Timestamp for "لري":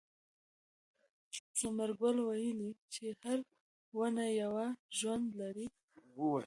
5.39-5.67